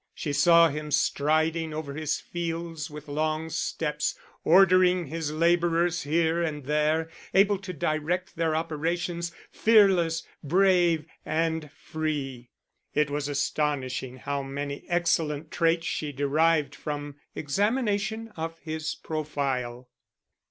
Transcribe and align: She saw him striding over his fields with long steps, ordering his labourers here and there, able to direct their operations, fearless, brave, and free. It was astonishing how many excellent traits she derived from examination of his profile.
She 0.15 0.33
saw 0.33 0.69
him 0.69 0.89
striding 0.89 1.75
over 1.75 1.93
his 1.93 2.19
fields 2.19 2.89
with 2.89 3.07
long 3.07 3.51
steps, 3.51 4.17
ordering 4.43 5.05
his 5.05 5.31
labourers 5.31 6.01
here 6.01 6.41
and 6.41 6.63
there, 6.65 7.07
able 7.35 7.59
to 7.59 7.71
direct 7.71 8.35
their 8.35 8.55
operations, 8.55 9.31
fearless, 9.51 10.23
brave, 10.43 11.05
and 11.23 11.69
free. 11.71 12.49
It 12.95 13.11
was 13.11 13.27
astonishing 13.27 14.17
how 14.17 14.41
many 14.41 14.85
excellent 14.87 15.51
traits 15.51 15.85
she 15.85 16.11
derived 16.11 16.73
from 16.73 17.17
examination 17.35 18.29
of 18.35 18.57
his 18.61 18.95
profile. 18.95 19.87